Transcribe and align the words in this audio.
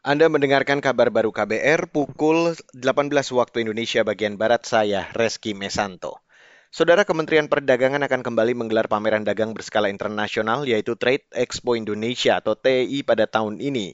Anda 0.00 0.32
mendengarkan 0.32 0.80
kabar 0.80 1.12
baru 1.12 1.28
KBR 1.28 1.92
pukul 1.92 2.56
18 2.72 3.12
waktu 3.36 3.68
Indonesia 3.68 4.00
bagian 4.00 4.40
Barat 4.40 4.64
saya, 4.64 5.12
Reski 5.12 5.52
Mesanto. 5.52 6.24
Saudara 6.72 7.04
Kementerian 7.04 7.52
Perdagangan 7.52 8.00
akan 8.08 8.24
kembali 8.24 8.56
menggelar 8.56 8.88
pameran 8.88 9.28
dagang 9.28 9.52
berskala 9.52 9.92
internasional 9.92 10.64
yaitu 10.64 10.96
Trade 10.96 11.28
Expo 11.36 11.76
Indonesia 11.76 12.40
atau 12.40 12.56
TI 12.56 13.04
pada 13.04 13.28
tahun 13.28 13.60
ini. 13.60 13.92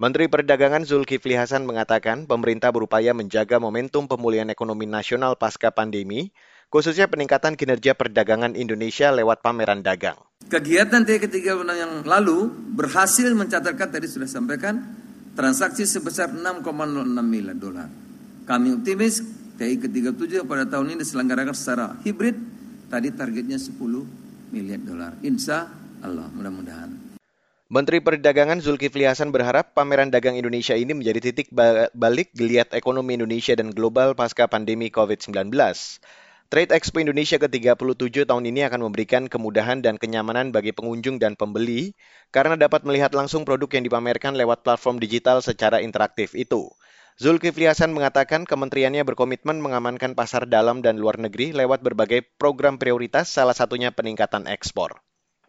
Menteri 0.00 0.32
Perdagangan 0.32 0.88
Zulkifli 0.88 1.36
Hasan 1.36 1.68
mengatakan 1.68 2.24
pemerintah 2.24 2.72
berupaya 2.72 3.12
menjaga 3.12 3.60
momentum 3.60 4.08
pemulihan 4.08 4.48
ekonomi 4.48 4.88
nasional 4.88 5.36
pasca 5.36 5.68
pandemi, 5.68 6.32
khususnya 6.72 7.12
peningkatan 7.12 7.60
kinerja 7.60 7.92
perdagangan 7.92 8.56
Indonesia 8.56 9.12
lewat 9.12 9.44
pameran 9.44 9.84
dagang. 9.84 10.16
Kegiatan 10.48 11.04
TI 11.04 11.20
ketiga 11.28 11.60
yang 11.76 12.08
lalu 12.08 12.48
berhasil 12.72 13.28
mencatatkan 13.36 13.92
tadi 13.92 14.08
sudah 14.08 14.32
sampaikan 14.32 15.01
transaksi 15.32 15.88
sebesar 15.88 16.32
6,06 16.32 17.08
miliar 17.24 17.56
dolar. 17.56 17.88
Kami 18.44 18.76
optimis 18.76 19.22
TI 19.56 19.78
ke-37 19.78 20.42
pada 20.44 20.64
tahun 20.66 20.96
ini 20.96 21.06
diselenggarakan 21.06 21.54
secara 21.54 21.96
hibrid, 22.02 22.36
tadi 22.90 23.08
targetnya 23.14 23.56
10 23.56 23.78
miliar 24.52 24.80
dolar. 24.82 25.12
Insya 25.22 25.70
Allah, 26.02 26.26
mudah-mudahan. 26.34 27.14
Menteri 27.72 28.04
Perdagangan 28.04 28.60
Zulkifli 28.60 29.08
Hasan 29.08 29.32
berharap 29.32 29.72
pameran 29.72 30.12
dagang 30.12 30.36
Indonesia 30.36 30.76
ini 30.76 30.92
menjadi 30.92 31.32
titik 31.32 31.48
balik 31.96 32.28
geliat 32.36 32.68
ekonomi 32.76 33.16
Indonesia 33.16 33.56
dan 33.56 33.72
global 33.72 34.12
pasca 34.12 34.44
pandemi 34.44 34.92
COVID-19. 34.92 35.48
Trade 36.52 36.76
Expo 36.76 37.00
Indonesia 37.00 37.40
ke-37 37.40 38.28
tahun 38.28 38.44
ini 38.44 38.68
akan 38.68 38.84
memberikan 38.84 39.24
kemudahan 39.24 39.80
dan 39.80 39.96
kenyamanan 39.96 40.52
bagi 40.52 40.76
pengunjung 40.76 41.16
dan 41.16 41.32
pembeli 41.32 41.96
karena 42.28 42.60
dapat 42.60 42.84
melihat 42.84 43.16
langsung 43.16 43.48
produk 43.48 43.72
yang 43.72 43.88
dipamerkan 43.88 44.36
lewat 44.36 44.60
platform 44.60 45.00
digital 45.00 45.40
secara 45.40 45.80
interaktif 45.80 46.36
itu. 46.36 46.68
Zulkifli 47.16 47.72
Hasan 47.72 47.96
mengatakan 47.96 48.44
kementeriannya 48.44 49.00
berkomitmen 49.00 49.64
mengamankan 49.64 50.12
pasar 50.12 50.44
dalam 50.44 50.84
dan 50.84 51.00
luar 51.00 51.16
negeri 51.16 51.56
lewat 51.56 51.80
berbagai 51.80 52.20
program 52.36 52.76
prioritas, 52.76 53.32
salah 53.32 53.56
satunya 53.56 53.88
peningkatan 53.88 54.44
ekspor. 54.44 55.00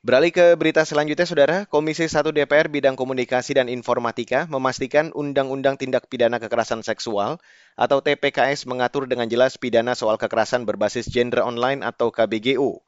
Beralih 0.04 0.36
ke 0.36 0.60
berita 0.60 0.84
selanjutnya, 0.84 1.24
Saudara. 1.24 1.58
Komisi 1.64 2.04
1 2.04 2.36
DPR 2.36 2.68
Bidang 2.68 3.00
Komunikasi 3.00 3.56
dan 3.56 3.72
Informatika 3.72 4.44
memastikan 4.52 5.16
Undang-Undang 5.16 5.80
Tindak 5.80 6.12
Pidana 6.12 6.44
Kekerasan 6.44 6.84
Seksual 6.84 7.40
atau 7.80 8.04
TPKS 8.04 8.68
mengatur 8.68 9.08
dengan 9.08 9.32
jelas 9.32 9.56
pidana 9.56 9.96
soal 9.96 10.20
kekerasan 10.20 10.68
berbasis 10.68 11.08
gender 11.08 11.40
online 11.40 11.88
atau 11.88 12.12
KBGU. 12.12 12.84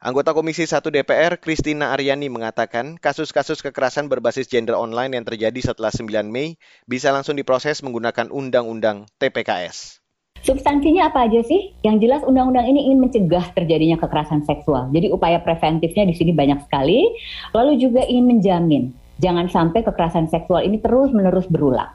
Anggota 0.00 0.32
Komisi 0.32 0.64
1 0.64 0.88
DPR, 0.88 1.36
Kristina 1.36 1.92
Aryani, 1.92 2.32
mengatakan 2.32 2.96
kasus-kasus 2.96 3.60
kekerasan 3.60 4.08
berbasis 4.08 4.48
gender 4.48 4.80
online 4.80 5.20
yang 5.20 5.28
terjadi 5.28 5.60
setelah 5.60 5.92
9 5.92 6.32
Mei 6.32 6.56
bisa 6.88 7.12
langsung 7.12 7.36
diproses 7.36 7.84
menggunakan 7.84 8.32
Undang-Undang 8.32 9.04
TPKS. 9.20 10.00
Substansinya 10.46 11.10
apa 11.10 11.26
aja 11.26 11.42
sih? 11.42 11.74
Yang 11.82 11.96
jelas 12.06 12.22
undang-undang 12.22 12.66
ini 12.70 12.90
ingin 12.90 13.02
mencegah 13.02 13.50
terjadinya 13.52 13.98
kekerasan 13.98 14.46
seksual. 14.46 14.90
Jadi 14.94 15.10
upaya 15.10 15.42
preventifnya 15.42 16.06
di 16.06 16.14
sini 16.14 16.30
banyak 16.34 16.64
sekali. 16.66 17.10
Lalu 17.54 17.78
juga 17.80 18.06
ingin 18.06 18.26
menjamin 18.38 18.84
jangan 19.18 19.50
sampai 19.50 19.82
kekerasan 19.82 20.30
seksual 20.30 20.62
ini 20.62 20.78
terus-menerus 20.78 21.46
berulang. 21.50 21.90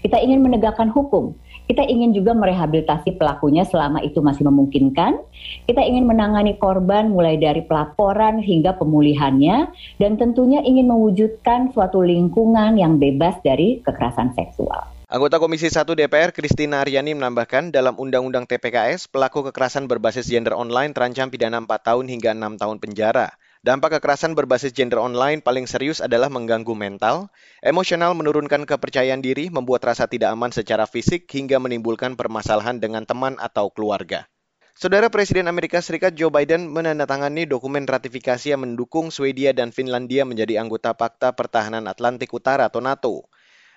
Kita 0.00 0.16
ingin 0.20 0.40
menegakkan 0.40 0.88
hukum. 0.88 1.36
Kita 1.66 1.82
ingin 1.82 2.14
juga 2.14 2.30
merehabilitasi 2.30 3.18
pelakunya 3.18 3.66
selama 3.66 3.98
itu 3.98 4.22
masih 4.22 4.46
memungkinkan. 4.46 5.18
Kita 5.66 5.82
ingin 5.82 6.06
menangani 6.06 6.54
korban 6.62 7.10
mulai 7.10 7.42
dari 7.42 7.66
pelaporan 7.66 8.38
hingga 8.38 8.78
pemulihannya 8.78 9.66
dan 9.98 10.12
tentunya 10.14 10.62
ingin 10.62 10.86
mewujudkan 10.86 11.74
suatu 11.74 12.06
lingkungan 12.06 12.78
yang 12.78 13.02
bebas 13.02 13.42
dari 13.42 13.82
kekerasan 13.82 14.30
seksual. 14.38 14.95
Anggota 15.06 15.38
Komisi 15.38 15.70
1 15.70 15.86
DPR 15.86 16.34
Kristina 16.34 16.82
Aryani 16.82 17.14
menambahkan 17.14 17.70
dalam 17.70 17.94
Undang-Undang 17.94 18.50
TPKS, 18.50 19.06
pelaku 19.06 19.46
kekerasan 19.46 19.86
berbasis 19.86 20.26
gender 20.26 20.50
online 20.50 20.90
terancam 20.98 21.30
pidana 21.30 21.62
4 21.62 21.70
tahun 21.78 22.10
hingga 22.10 22.34
6 22.34 22.58
tahun 22.58 22.76
penjara. 22.82 23.30
Dampak 23.62 24.02
kekerasan 24.02 24.34
berbasis 24.34 24.74
gender 24.74 24.98
online 24.98 25.46
paling 25.46 25.70
serius 25.70 26.02
adalah 26.02 26.26
mengganggu 26.26 26.74
mental, 26.74 27.30
emosional 27.62 28.18
menurunkan 28.18 28.66
kepercayaan 28.66 29.22
diri, 29.22 29.46
membuat 29.46 29.86
rasa 29.86 30.10
tidak 30.10 30.34
aman 30.34 30.50
secara 30.50 30.90
fisik, 30.90 31.30
hingga 31.30 31.62
menimbulkan 31.62 32.18
permasalahan 32.18 32.82
dengan 32.82 33.06
teman 33.06 33.38
atau 33.38 33.70
keluarga. 33.70 34.26
Saudara 34.74 35.06
Presiden 35.06 35.46
Amerika 35.46 35.78
Serikat 35.78 36.18
Joe 36.18 36.34
Biden 36.34 36.66
menandatangani 36.66 37.46
dokumen 37.46 37.86
ratifikasi 37.86 38.58
yang 38.58 38.66
mendukung 38.66 39.14
Swedia 39.14 39.54
dan 39.54 39.70
Finlandia 39.70 40.26
menjadi 40.26 40.58
anggota 40.58 40.98
Pakta 40.98 41.30
Pertahanan 41.30 41.86
Atlantik 41.86 42.34
Utara 42.34 42.66
atau 42.66 42.82
NATO. 42.82 43.30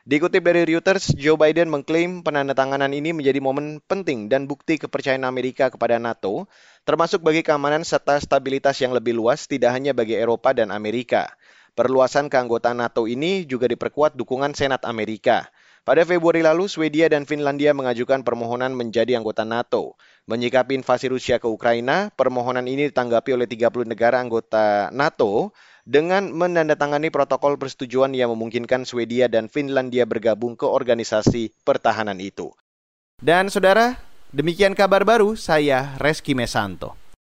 Dikutip 0.09 0.41
dari 0.41 0.65
Reuters, 0.65 1.13
Joe 1.13 1.37
Biden 1.37 1.69
mengklaim 1.69 2.25
penandatanganan 2.25 2.89
ini 2.97 3.13
menjadi 3.13 3.37
momen 3.37 3.77
penting 3.85 4.25
dan 4.25 4.49
bukti 4.49 4.81
kepercayaan 4.81 5.21
Amerika 5.21 5.69
kepada 5.69 6.01
NATO, 6.01 6.49
termasuk 6.81 7.21
bagi 7.21 7.45
keamanan 7.45 7.85
serta 7.85 8.17
stabilitas 8.17 8.81
yang 8.81 8.89
lebih 8.89 9.13
luas 9.13 9.45
tidak 9.45 9.69
hanya 9.69 9.93
bagi 9.93 10.17
Eropa 10.17 10.49
dan 10.57 10.73
Amerika. 10.73 11.29
Perluasan 11.77 12.25
keanggotaan 12.25 12.81
NATO 12.81 13.05
ini 13.05 13.45
juga 13.45 13.69
diperkuat 13.69 14.17
dukungan 14.17 14.57
Senat 14.57 14.81
Amerika. 14.89 15.45
Pada 15.85 16.01
Februari 16.01 16.41
lalu, 16.41 16.65
Swedia 16.65 17.05
dan 17.05 17.29
Finlandia 17.29 17.77
mengajukan 17.77 18.25
permohonan 18.25 18.73
menjadi 18.73 19.13
anggota 19.13 19.45
NATO. 19.45 19.93
Menyikapi 20.25 20.73
invasi 20.73 21.05
Rusia 21.09 21.37
ke 21.37 21.45
Ukraina, 21.45 22.09
permohonan 22.17 22.65
ini 22.65 22.89
ditanggapi 22.89 23.37
oleh 23.37 23.45
30 23.45 23.85
negara 23.85 24.17
anggota 24.17 24.89
NATO 24.89 25.53
dengan 25.89 26.29
menandatangani 26.29 27.09
protokol 27.09 27.57
persetujuan 27.57 28.13
yang 28.13 28.29
memungkinkan 28.29 28.85
Swedia 28.85 29.25
dan 29.25 29.49
Finlandia 29.49 30.05
bergabung 30.05 30.53
ke 30.53 30.69
organisasi 30.69 31.49
pertahanan 31.65 32.21
itu. 32.21 32.53
Dan 33.17 33.49
saudara, 33.49 33.97
demikian 34.29 34.77
kabar 34.77 35.01
baru 35.01 35.33
saya 35.33 35.97
Reski 35.97 36.37
Mesanto. 36.37 36.98